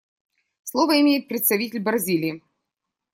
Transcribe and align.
Слово 0.63 0.99
имеет 1.01 1.27
представитель 1.27 1.79
Бразилии. 1.83 2.41